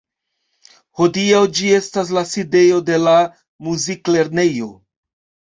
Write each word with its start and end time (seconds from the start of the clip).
Hodiaŭ 1.01 1.41
ĝi 1.59 1.69
estas 1.79 2.09
la 2.19 2.25
sidejo 2.31 2.81
de 2.89 2.97
la 3.05 3.15
Muziklernejo. 3.69 4.73